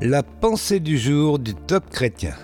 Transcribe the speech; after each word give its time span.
La 0.00 0.22
pensée 0.22 0.78
du 0.78 0.96
jour 0.96 1.40
du 1.40 1.56
top 1.56 1.90
chrétien. 1.90 2.34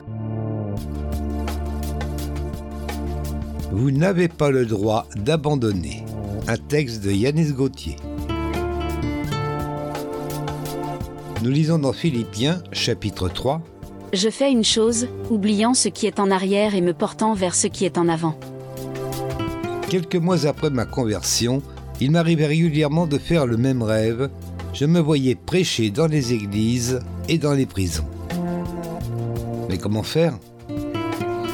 Vous 3.70 3.92
n'avez 3.92 4.26
pas 4.26 4.50
le 4.50 4.66
droit 4.66 5.06
d'abandonner. 5.14 6.04
Un 6.48 6.56
texte 6.56 7.04
de 7.04 7.12
Yanis 7.12 7.52
Gauthier. 7.52 7.94
Nous 11.44 11.50
lisons 11.50 11.78
dans 11.78 11.92
Philippiens 11.92 12.60
chapitre 12.72 13.28
3. 13.28 13.62
Je 14.12 14.30
fais 14.30 14.50
une 14.50 14.64
chose, 14.64 15.06
oubliant 15.30 15.74
ce 15.74 15.88
qui 15.88 16.08
est 16.08 16.18
en 16.18 16.32
arrière 16.32 16.74
et 16.74 16.80
me 16.80 16.92
portant 16.92 17.34
vers 17.34 17.54
ce 17.54 17.68
qui 17.68 17.84
est 17.84 17.98
en 17.98 18.08
avant. 18.08 18.36
Quelques 19.88 20.16
mois 20.16 20.46
après 20.46 20.70
ma 20.70 20.86
conversion, 20.86 21.62
il 22.00 22.10
m'arrivait 22.10 22.46
régulièrement 22.46 23.06
de 23.06 23.16
faire 23.16 23.46
le 23.46 23.56
même 23.56 23.84
rêve. 23.84 24.28
Je 24.74 24.86
me 24.86 24.98
voyais 24.98 25.36
prêcher 25.36 25.90
dans 25.90 26.08
les 26.08 26.32
églises 26.32 26.98
et 27.28 27.38
dans 27.38 27.52
les 27.52 27.64
prisons. 27.64 28.08
Mais 29.68 29.78
comment 29.78 30.02
faire? 30.02 30.36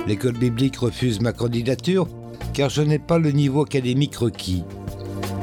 L'école 0.06 0.38
biblique 0.38 0.78
refuse 0.78 1.20
ma 1.20 1.34
candidature 1.34 2.08
car 2.54 2.70
je 2.70 2.80
n'ai 2.80 2.98
pas 2.98 3.18
le 3.18 3.30
niveau 3.30 3.62
académique 3.62 4.16
requis. 4.16 4.64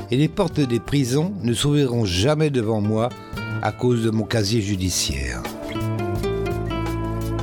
Et 0.09 0.17
les 0.17 0.27
portes 0.27 0.59
des 0.59 0.79
prisons 0.79 1.33
ne 1.43 1.53
s'ouvriront 1.53 2.03
jamais 2.03 2.49
devant 2.49 2.81
moi 2.81 3.09
à 3.61 3.71
cause 3.71 4.03
de 4.03 4.09
mon 4.09 4.23
casier 4.23 4.61
judiciaire. 4.61 5.43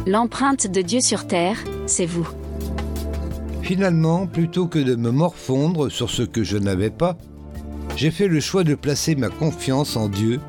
L'empreinte 0.04 0.66
de 0.66 0.82
Dieu 0.82 1.00
sur 1.00 1.28
terre, 1.28 1.58
c'est 1.86 2.06
vous. 2.06 2.28
Finalement, 3.62 4.26
plutôt 4.26 4.66
que 4.66 4.80
de 4.80 4.96
me 4.96 5.12
morfondre 5.12 5.92
sur 5.92 6.10
ce 6.10 6.22
que 6.22 6.42
je 6.42 6.58
n'avais 6.58 6.90
pas, 6.90 7.16
j'ai 7.96 8.10
fait 8.10 8.28
le 8.28 8.40
choix 8.40 8.64
de 8.64 8.74
placer 8.74 9.14
ma 9.14 9.28
confiance 9.28 9.96
en 9.96 10.08
Dieu 10.08 10.40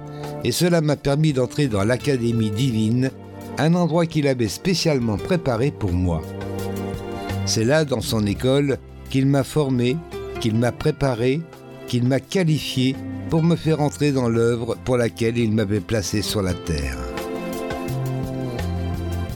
et 0.44 0.52
cela 0.52 0.82
m'a 0.82 0.96
permis 0.96 1.34
d'entrer 1.34 1.68
dans 1.68 1.84
l'Académie 1.84 2.52
divine, 2.52 3.12
un 3.58 3.74
endroit 3.74 4.06
qu'il 4.06 4.28
avait 4.28 4.48
spécialement 4.48 5.18
préparé 5.18 5.72
pour 5.72 5.92
moi. 5.92 6.22
C'est 7.46 7.64
là, 7.64 7.86
dans 7.86 8.02
son 8.02 8.26
école, 8.26 8.78
qu'il 9.10 9.28
m'a 9.28 9.44
formé, 9.44 9.98
qu'il 10.42 10.56
m'a 10.56 10.72
préparé, 10.72 11.42
qu'il 11.88 12.06
m'a 12.06 12.20
qualifié 12.20 12.96
pour 13.30 13.44
me 13.44 13.56
faire 13.56 13.82
entrer 13.82 14.12
dans 14.12 14.30
l'œuvre 14.30 14.76
pour 14.84 14.98
laquelle 14.98 15.38
il 15.38 15.52
m'avait 15.52 15.80
placé 15.80 16.22
sur 16.22 16.42
la 16.42 16.54
terre. 16.54 16.98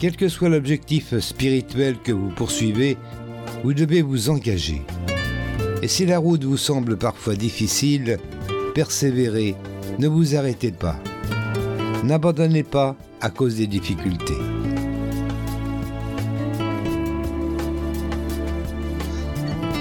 Quel 0.00 0.16
que 0.16 0.28
soit 0.28 0.48
l'objectif 0.48 1.18
spirituel 1.18 1.96
que 2.02 2.12
vous 2.12 2.30
poursuivez, 2.30 2.96
vous 3.62 3.74
devez 3.74 4.02
vous 4.02 4.30
engager. 4.30 4.82
Et 5.82 5.88
si 5.88 6.04
la 6.04 6.18
route 6.18 6.44
vous 6.44 6.58
semble 6.58 6.96
parfois 6.98 7.34
difficile, 7.34 8.18
persévérez, 8.74 9.54
ne 9.98 10.08
vous 10.08 10.36
arrêtez 10.36 10.72
pas. 10.72 10.96
N'abandonnez 12.04 12.62
pas 12.62 12.96
à 13.20 13.30
cause 13.30 13.56
des 13.56 13.66
difficultés. 13.66 14.36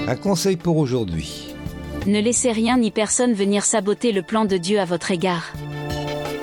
Un 0.08 0.16
conseil 0.16 0.56
pour 0.56 0.78
aujourd'hui. 0.78 1.53
Ne 2.08 2.19
laissez 2.19 2.52
rien 2.52 2.78
ni 2.78 2.91
personne 2.91 3.34
venir 3.34 3.63
saboter 3.63 4.11
le 4.11 4.23
plan 4.23 4.45
de 4.45 4.58
Dieu 4.58 4.80
à 4.80 4.86
votre 4.86 5.11
égard. 5.11 5.52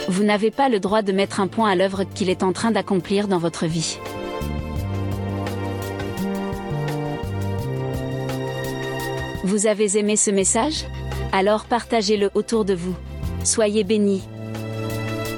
Vous 0.08 0.22
n'avez 0.22 0.50
pas 0.50 0.68
le 0.68 0.80
droit 0.80 1.02
de 1.02 1.12
mettre 1.12 1.40
un 1.40 1.48
point 1.48 1.70
à 1.70 1.74
l'œuvre 1.74 2.04
qu'il 2.04 2.30
est 2.30 2.42
en 2.42 2.52
train 2.52 2.70
d'accomplir 2.70 3.26
dans 3.26 3.38
votre 3.38 3.66
vie. 3.66 3.98
Vous 9.46 9.68
avez 9.68 9.96
aimé 9.96 10.16
ce 10.16 10.32
message? 10.32 10.86
Alors 11.30 11.66
partagez-le 11.66 12.30
autour 12.34 12.64
de 12.64 12.74
vous. 12.74 12.96
Soyez 13.44 13.84
bénis. 13.84 14.24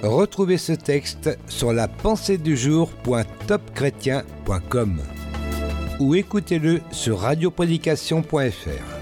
Retrouvez 0.03 0.56
ce 0.56 0.73
texte 0.73 1.39
sur 1.47 1.75
la 1.75 1.89
ou 6.00 6.15
écoutez-le 6.15 6.81
sur 6.91 7.19
radioprédication.fr. 7.19 8.97